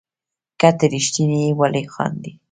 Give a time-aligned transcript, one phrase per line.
[0.59, 2.31] که ته ريښتيني يي ولي خاندي